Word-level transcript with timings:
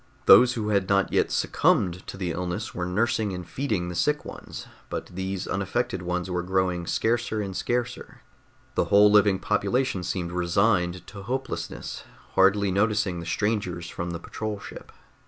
Those 0.25 0.53
who 0.53 0.69
had 0.69 0.89
not 0.89 1.13
yet 1.13 1.29
succumbed 1.29 2.07
to 2.07 2.17
the 2.17 2.31
illness 2.31 2.73
were 2.73 2.87
nursing 2.87 3.33
and 3.33 3.47
feeding 3.47 3.87
the 3.87 3.93
sick 3.93 4.25
ones, 4.25 4.65
but 4.89 5.05
these 5.13 5.45
unaffected 5.45 6.01
ones 6.01 6.27
were 6.27 6.41
growing 6.41 6.87
scarcer 6.87 7.39
and 7.39 7.55
scarcer. 7.55 8.21
The 8.73 8.85
whole 8.85 9.11
living 9.11 9.37
population 9.37 10.01
seemed 10.01 10.31
resigned 10.31 11.05
to 11.05 11.21
hopelessness, 11.21 12.03
hardly 12.33 12.71
noticing 12.71 13.19
the 13.19 13.27
strangers 13.27 13.89
from 13.89 14.09
the 14.09 14.17
patrol 14.19 14.59
ship. 14.59 14.91